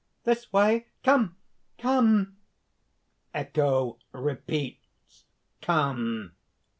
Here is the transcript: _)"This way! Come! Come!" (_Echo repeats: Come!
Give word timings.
_)"This 0.23 0.51
way! 0.51 0.87
Come! 1.03 1.37
Come!" 1.77 2.37
(_Echo 3.35 3.99
repeats: 4.11 5.25
Come! 5.61 6.31